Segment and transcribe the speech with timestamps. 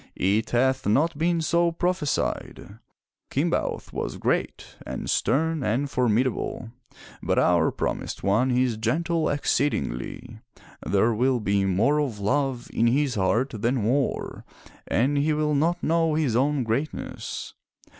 [0.17, 2.79] "It hath not been so prophe sied.
[3.29, 6.71] Kimbaoth was great and stem and formidable.
[7.21, 10.39] But our promised one is gentle exceedingly.
[10.83, 14.43] There will be more of love in his heart than war,
[14.87, 17.53] and he will not know his own greatness."